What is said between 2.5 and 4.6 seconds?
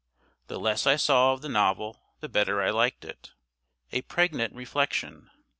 I liked it: a pregnant